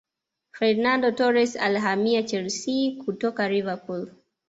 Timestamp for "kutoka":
3.05-3.49